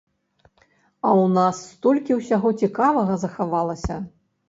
А 0.45 1.07
ў 1.17 1.27
нас 1.37 1.61
столькі 1.73 2.19
ўсяго 2.23 2.55
цікавага 2.65 3.23
захавалася! 3.29 4.05